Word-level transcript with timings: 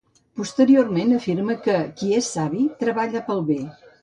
Posteriorment 0.39 1.13
afirma 1.17 1.57
que 1.67 1.75
qui 2.01 2.09
és 2.23 2.31
savi 2.39 2.65
treballa 2.83 3.23
per 3.31 3.37
al 3.39 3.47
bé. 3.53 3.61